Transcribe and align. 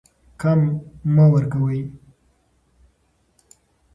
کم 0.41 0.59
مه 1.13 1.25
ورکوئ. 1.33 1.81